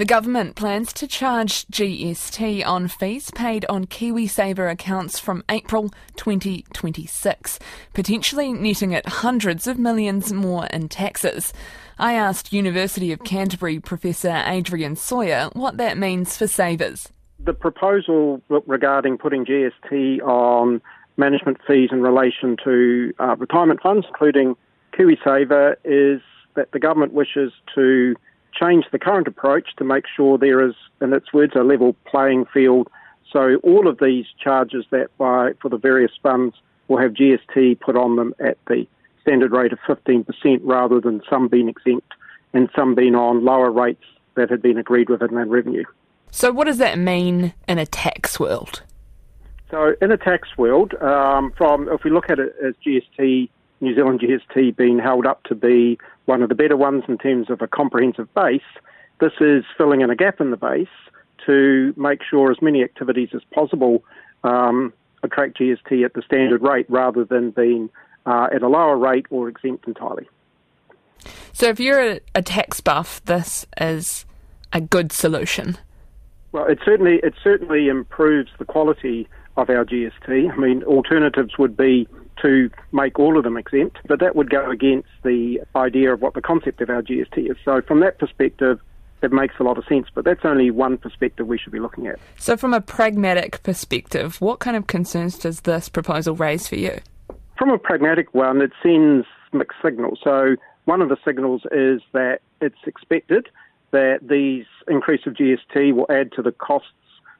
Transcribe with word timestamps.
The 0.00 0.06
government 0.06 0.56
plans 0.56 0.94
to 0.94 1.06
charge 1.06 1.66
GST 1.66 2.66
on 2.66 2.88
fees 2.88 3.30
paid 3.32 3.66
on 3.68 3.84
KiwiSaver 3.84 4.72
accounts 4.72 5.18
from 5.18 5.44
April 5.50 5.90
2026, 6.16 7.58
potentially 7.92 8.50
netting 8.54 8.92
it 8.92 9.06
hundreds 9.06 9.66
of 9.66 9.78
millions 9.78 10.32
more 10.32 10.64
in 10.68 10.88
taxes. 10.88 11.52
I 11.98 12.14
asked 12.14 12.50
University 12.50 13.12
of 13.12 13.24
Canterbury 13.24 13.78
Professor 13.78 14.42
Adrian 14.46 14.96
Sawyer 14.96 15.50
what 15.52 15.76
that 15.76 15.98
means 15.98 16.34
for 16.34 16.46
savers. 16.46 17.12
The 17.38 17.52
proposal 17.52 18.40
regarding 18.48 19.18
putting 19.18 19.44
GST 19.44 20.22
on 20.22 20.80
management 21.18 21.58
fees 21.66 21.90
in 21.92 22.00
relation 22.00 22.56
to 22.64 23.12
uh, 23.18 23.36
retirement 23.36 23.82
funds, 23.82 24.06
including 24.08 24.56
KiwiSaver, 24.98 25.74
is 25.84 26.22
that 26.56 26.72
the 26.72 26.78
government 26.78 27.12
wishes 27.12 27.52
to 27.74 28.16
change 28.52 28.84
the 28.92 28.98
current 28.98 29.26
approach 29.26 29.74
to 29.76 29.84
make 29.84 30.04
sure 30.06 30.38
there 30.38 30.64
is, 30.66 30.74
in 31.00 31.12
its 31.12 31.32
words, 31.32 31.52
a 31.54 31.62
level 31.62 31.96
playing 32.04 32.46
field. 32.46 32.88
So 33.32 33.56
all 33.62 33.88
of 33.88 33.98
these 34.00 34.26
charges 34.42 34.84
that 34.90 35.16
by 35.18 35.52
for 35.60 35.68
the 35.68 35.76
various 35.76 36.12
funds 36.22 36.56
will 36.88 36.98
have 36.98 37.12
GST 37.12 37.80
put 37.80 37.96
on 37.96 38.16
them 38.16 38.34
at 38.40 38.58
the 38.66 38.86
standard 39.22 39.52
rate 39.52 39.72
of 39.72 39.78
15% 39.88 40.24
rather 40.62 41.00
than 41.00 41.22
some 41.28 41.48
being 41.48 41.68
exempt 41.68 42.12
and 42.52 42.68
some 42.74 42.94
being 42.94 43.14
on 43.14 43.44
lower 43.44 43.70
rates 43.70 44.04
that 44.34 44.50
had 44.50 44.62
been 44.62 44.78
agreed 44.78 45.08
with 45.08 45.22
Inland 45.22 45.50
Revenue. 45.50 45.84
So 46.30 46.52
what 46.52 46.66
does 46.66 46.78
that 46.78 46.98
mean 46.98 47.54
in 47.68 47.78
a 47.78 47.86
tax 47.86 48.40
world? 48.40 48.82
So 49.70 49.94
in 50.00 50.10
a 50.10 50.16
tax 50.16 50.48
world, 50.56 50.94
um, 50.94 51.52
from 51.56 51.88
if 51.88 52.02
we 52.02 52.10
look 52.10 52.28
at 52.28 52.38
it 52.38 52.54
as 52.64 52.74
GST 52.84 53.48
New 53.80 53.94
Zealand 53.94 54.20
GST 54.20 54.76
being 54.76 54.98
held 54.98 55.26
up 55.26 55.42
to 55.44 55.54
be 55.54 55.98
one 56.26 56.42
of 56.42 56.48
the 56.48 56.54
better 56.54 56.76
ones 56.76 57.04
in 57.08 57.18
terms 57.18 57.50
of 57.50 57.62
a 57.62 57.66
comprehensive 57.66 58.32
base. 58.34 58.60
This 59.20 59.32
is 59.40 59.64
filling 59.76 60.00
in 60.00 60.10
a 60.10 60.16
gap 60.16 60.40
in 60.40 60.50
the 60.50 60.56
base 60.56 60.88
to 61.46 61.94
make 61.96 62.20
sure 62.28 62.50
as 62.50 62.58
many 62.60 62.82
activities 62.82 63.30
as 63.34 63.42
possible 63.52 64.04
um, 64.44 64.92
attract 65.22 65.58
GST 65.58 66.04
at 66.04 66.14
the 66.14 66.22
standard 66.22 66.62
rate 66.62 66.86
rather 66.88 67.24
than 67.24 67.50
being 67.50 67.90
uh, 68.26 68.48
at 68.52 68.62
a 68.62 68.68
lower 68.68 68.96
rate 68.96 69.26
or 69.30 69.48
exempt 69.48 69.86
entirely. 69.86 70.28
So, 71.52 71.68
if 71.68 71.80
you're 71.80 72.00
a, 72.00 72.20
a 72.34 72.42
tax 72.42 72.80
buff, 72.80 73.22
this 73.24 73.66
is 73.78 74.24
a 74.72 74.80
good 74.80 75.12
solution. 75.12 75.78
Well, 76.52 76.66
it 76.66 76.78
certainly 76.84 77.20
it 77.22 77.34
certainly 77.42 77.88
improves 77.88 78.50
the 78.58 78.64
quality 78.64 79.28
of 79.56 79.68
our 79.68 79.84
GST. 79.84 80.50
I 80.50 80.56
mean, 80.56 80.82
alternatives 80.84 81.58
would 81.58 81.76
be 81.76 82.08
to 82.42 82.70
make 82.92 83.18
all 83.18 83.36
of 83.36 83.44
them 83.44 83.56
exempt, 83.56 83.98
but 84.06 84.20
that 84.20 84.36
would 84.36 84.50
go 84.50 84.70
against 84.70 85.08
the 85.22 85.60
idea 85.76 86.12
of 86.12 86.20
what 86.20 86.34
the 86.34 86.40
concept 86.40 86.80
of 86.80 86.90
our 86.90 87.02
GST 87.02 87.50
is. 87.50 87.56
So, 87.64 87.80
from 87.82 88.00
that 88.00 88.18
perspective, 88.18 88.80
it 89.22 89.32
makes 89.32 89.54
a 89.60 89.62
lot 89.62 89.76
of 89.76 89.84
sense, 89.84 90.06
but 90.14 90.24
that's 90.24 90.44
only 90.44 90.70
one 90.70 90.96
perspective 90.96 91.46
we 91.46 91.58
should 91.58 91.72
be 91.72 91.80
looking 91.80 92.06
at. 92.06 92.18
So, 92.38 92.56
from 92.56 92.72
a 92.72 92.80
pragmatic 92.80 93.62
perspective, 93.62 94.40
what 94.40 94.60
kind 94.60 94.76
of 94.76 94.86
concerns 94.86 95.38
does 95.38 95.60
this 95.62 95.88
proposal 95.88 96.34
raise 96.34 96.66
for 96.66 96.76
you? 96.76 97.00
From 97.58 97.70
a 97.70 97.78
pragmatic 97.78 98.34
one, 98.34 98.62
it 98.62 98.72
sends 98.82 99.26
mixed 99.52 99.78
signals. 99.82 100.20
So, 100.24 100.56
one 100.86 101.02
of 101.02 101.08
the 101.08 101.18
signals 101.24 101.62
is 101.72 102.00
that 102.12 102.40
it's 102.60 102.78
expected 102.86 103.48
that 103.90 104.20
these 104.22 104.64
increase 104.88 105.26
of 105.26 105.34
GST 105.34 105.94
will 105.94 106.06
add 106.10 106.32
to 106.32 106.42
the 106.42 106.52
costs 106.52 106.88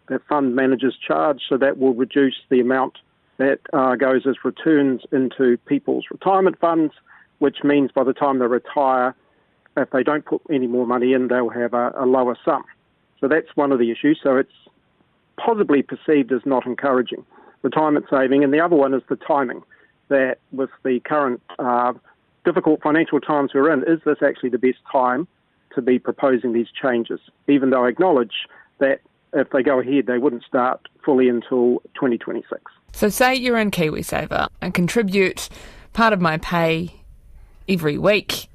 that 0.09 0.21
fund 0.29 0.55
managers 0.55 0.97
charge, 0.97 1.41
so 1.49 1.57
that 1.57 1.79
will 1.79 1.95
reduce 1.95 2.37
the 2.51 2.61
amount 2.61 2.99
that 3.41 3.61
uh, 3.73 3.97
goes 3.97 4.27
as 4.27 4.37
returns 4.45 5.01
into 5.13 5.57
people's 5.65 6.05
retirement 6.11 6.59
funds, 6.59 6.93
which 7.39 7.65
means 7.65 7.91
by 7.91 8.05
the 8.05 8.13
time 8.13 8.39
they 8.39 8.47
retire, 8.47 9.15
if 9.79 9.89
they 9.91 10.03
don't 10.03 10.27
put 10.27 10.43
any 10.51 10.67
more 10.67 10.87
money 10.87 11.15
in, 11.15 11.29
they'll 11.29 11.49
have 11.49 11.73
a, 11.73 11.91
a 11.97 12.05
lower 12.05 12.37
sum. 12.45 12.63
So 13.19 13.29
that's 13.29 13.49
one 13.55 13.73
of 13.73 13.79
the 13.79 13.91
issues. 13.91 14.21
So 14.23 14.37
it's 14.37 14.53
possibly 15.39 15.81
perceived 15.81 16.33
as 16.33 16.43
not 16.45 16.67
encouraging 16.67 17.25
retirement 17.63 18.05
saving. 18.11 18.45
And 18.45 18.53
the 18.53 18.61
other 18.61 18.77
one 18.77 18.93
is 18.93 19.03
the 19.09 19.17
timing, 19.17 19.63
that 20.09 20.39
with 20.53 20.71
the 20.85 21.01
current 21.01 21.41
uh, 21.59 21.95
difficult 22.45 22.83
financial 22.83 23.21
times 23.21 23.53
we're 23.55 23.73
in, 23.73 23.85
is 23.85 24.01
this 24.05 24.19
actually 24.23 24.51
the 24.51 24.59
best 24.59 24.81
time 24.93 25.27
to 25.75 25.81
be 25.81 25.99
proposing 25.99 26.53
these 26.53 26.69
changes? 26.71 27.21
Even 27.49 27.71
though 27.71 27.87
I 27.87 27.89
acknowledge 27.89 28.35
that 28.81 29.01
if 29.33 29.49
they 29.49 29.63
go 29.63 29.81
ahead, 29.81 30.07
they 30.07 30.19
wouldn't 30.19 30.45
start 30.45 30.87
fully 31.05 31.31
until 31.31 31.81
2026. 31.95 32.61
So, 32.93 33.09
say 33.09 33.35
you're 33.35 33.59
in 33.59 33.71
KiwiSaver 33.71 34.49
and 34.61 34.75
contribute 34.75 35.49
part 35.93 36.13
of 36.13 36.21
my 36.21 36.39
pay 36.39 36.95
every 37.69 37.99
week. 37.99 38.49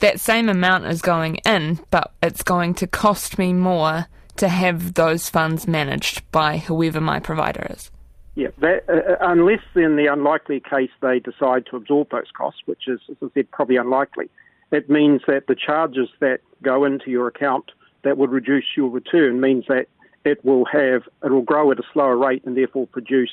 That 0.00 0.20
same 0.20 0.48
amount 0.48 0.86
is 0.86 1.02
going 1.02 1.36
in, 1.36 1.80
but 1.90 2.12
it's 2.22 2.42
going 2.42 2.74
to 2.74 2.86
cost 2.86 3.38
me 3.38 3.52
more 3.52 4.06
to 4.36 4.48
have 4.48 4.94
those 4.94 5.28
funds 5.28 5.66
managed 5.66 6.30
by 6.30 6.58
whoever 6.58 7.00
my 7.00 7.18
provider 7.18 7.66
is. 7.70 7.90
Yeah, 8.36 8.48
that, 8.58 8.84
uh, 8.88 8.92
uh 8.92 9.16
unless 9.20 9.62
in 9.74 9.96
the 9.96 10.06
unlikely 10.06 10.60
case 10.60 10.90
they 11.00 11.18
decide 11.18 11.66
to 11.70 11.76
absorb 11.76 12.10
those 12.10 12.30
costs, 12.36 12.60
which 12.66 12.86
is, 12.86 13.00
as 13.10 13.16
I 13.20 13.26
said, 13.34 13.50
probably 13.50 13.76
unlikely, 13.76 14.30
it 14.70 14.88
means 14.88 15.22
that 15.26 15.48
the 15.48 15.56
charges 15.56 16.08
that 16.20 16.38
go 16.62 16.84
into 16.84 17.10
your 17.10 17.26
account 17.26 17.72
that 18.04 18.16
would 18.16 18.30
reduce 18.30 18.64
your 18.76 18.90
return 18.90 19.40
means 19.40 19.64
that 19.68 19.86
it 20.24 20.44
will 20.44 20.64
have 20.66 21.02
it 21.24 21.30
will 21.30 21.42
grow 21.42 21.70
at 21.72 21.78
a 21.78 21.82
slower 21.92 22.16
rate 22.16 22.44
and 22.44 22.56
therefore 22.56 22.86
produce 22.86 23.32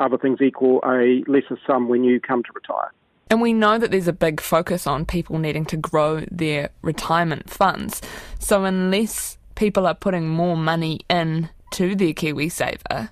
other 0.00 0.18
things 0.18 0.40
equal 0.40 0.80
a 0.84 1.22
lesser 1.30 1.58
sum 1.66 1.88
when 1.88 2.02
you 2.02 2.20
come 2.20 2.42
to 2.42 2.50
retire. 2.54 2.90
And 3.30 3.40
we 3.40 3.52
know 3.52 3.78
that 3.78 3.92
there's 3.92 4.08
a 4.08 4.12
big 4.12 4.40
focus 4.40 4.86
on 4.86 5.06
people 5.06 5.38
needing 5.38 5.64
to 5.66 5.76
grow 5.76 6.24
their 6.30 6.70
retirement 6.82 7.48
funds. 7.48 8.02
So 8.40 8.64
unless 8.64 9.38
people 9.54 9.86
are 9.86 9.94
putting 9.94 10.28
more 10.28 10.56
money 10.56 11.00
in 11.08 11.48
to 11.72 11.94
their 11.94 12.12
KiwiSaver, 12.12 13.10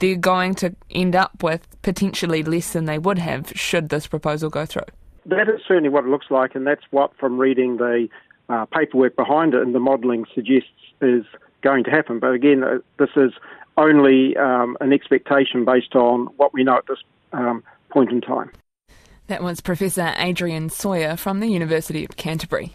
they're 0.00 0.16
going 0.16 0.54
to 0.54 0.74
end 0.90 1.14
up 1.14 1.42
with 1.42 1.68
potentially 1.82 2.42
less 2.42 2.72
than 2.72 2.86
they 2.86 2.98
would 2.98 3.18
have 3.18 3.52
should 3.54 3.90
this 3.90 4.08
proposal 4.08 4.50
go 4.50 4.66
through. 4.66 4.82
That 5.26 5.48
is 5.48 5.60
certainly 5.68 5.90
what 5.90 6.04
it 6.04 6.08
looks 6.08 6.30
like, 6.30 6.54
and 6.54 6.66
that's 6.66 6.82
what, 6.90 7.14
from 7.18 7.38
reading 7.38 7.76
the 7.76 8.08
uh, 8.48 8.64
paperwork 8.66 9.14
behind 9.14 9.54
it 9.54 9.62
and 9.62 9.74
the 9.74 9.80
modelling, 9.80 10.24
suggests 10.34 10.70
is 11.00 11.24
going 11.62 11.84
to 11.84 11.90
happen. 11.90 12.18
But 12.18 12.32
again, 12.32 12.64
uh, 12.64 12.78
this 12.98 13.10
is 13.16 13.32
only 13.76 14.36
um, 14.36 14.76
an 14.80 14.92
expectation 14.92 15.64
based 15.64 15.94
on 15.94 16.26
what 16.36 16.52
we 16.52 16.64
know 16.64 16.76
at 16.76 16.86
this 16.86 16.98
um, 17.32 17.62
point 17.90 18.10
in 18.10 18.20
time. 18.20 18.50
That 19.28 19.42
was 19.42 19.60
Professor 19.60 20.12
Adrian 20.18 20.68
Sawyer 20.70 21.16
from 21.16 21.40
the 21.40 21.46
University 21.46 22.04
of 22.04 22.16
Canterbury. 22.16 22.68